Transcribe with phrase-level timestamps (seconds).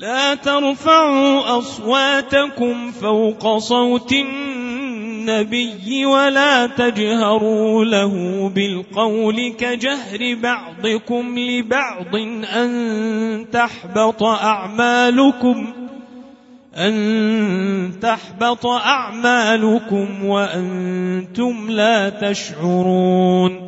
[0.00, 12.16] لا ترفعوا أصواتكم فوق صوت النبي ولا تجهروا له بالقول كجهر بعضكم لبعض
[12.56, 15.72] أن تحبط أعمالكم
[16.76, 23.67] أن تحبط أعمالكم وأنتم لا تشعرون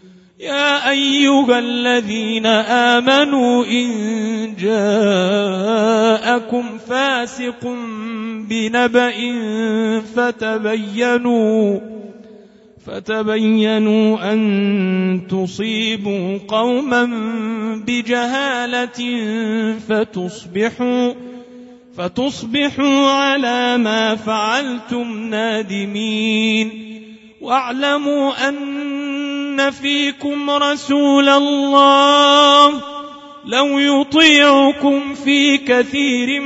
[0.41, 3.89] يا أيها الذين آمنوا إن
[4.59, 7.67] جاءكم فاسق
[8.49, 9.11] بنبأ
[10.15, 11.79] فتبينوا
[12.87, 14.41] فتبينوا أن
[15.29, 17.05] تصيبوا قوما
[17.87, 18.99] بجهالة
[19.89, 21.13] فتصبحوا
[21.97, 26.71] فتصبحوا على ما فعلتم نادمين
[27.41, 28.55] واعلموا أن
[29.69, 32.73] فيكم رسول الله
[33.45, 36.41] لو يطيعكم في كثير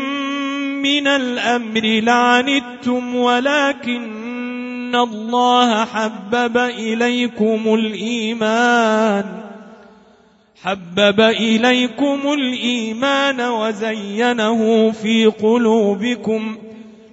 [0.83, 9.23] من الامر لعنتم ولكن الله حبب اليكم الايمان
[10.63, 16.57] حبب اليكم الايمان وزينه في قلوبكم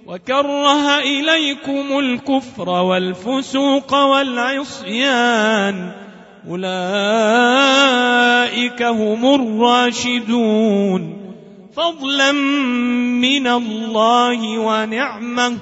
[0.07, 5.91] وكره اليكم الكفر والفسوق والعصيان
[6.49, 11.17] اولئك هم الراشدون
[11.75, 15.53] فضلا من الله ونعمه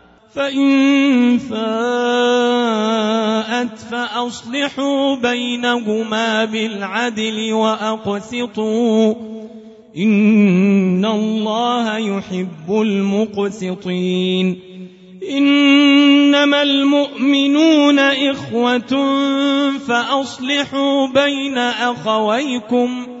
[0.35, 9.13] فإن فاءت فأصلحوا بينهما بالعدل وأقسطوا
[9.97, 14.59] إن الله يحب المقسطين
[15.31, 19.19] إنما المؤمنون إخوة
[19.87, 23.20] فأصلحوا بين أخويكم ۖ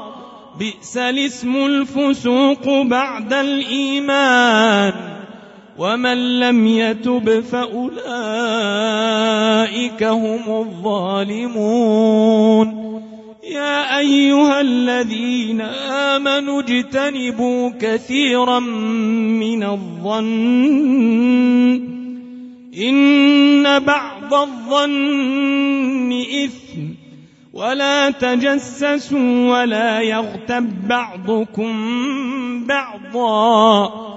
[0.60, 4.94] بئس الاسم الفسوق بعد الإيمان
[5.80, 11.64] ومن لم يتب فأولئك هم الظالمون
[13.52, 20.28] يا أيها الذين آمنوا اجتنبوا كثيرا من الظن
[22.78, 26.88] إن بعض الظن إثم
[27.54, 31.88] ولا تجسسوا ولا يغتب بعضكم
[32.68, 34.17] بعضا